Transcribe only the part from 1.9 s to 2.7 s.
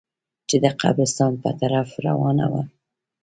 روانه وه.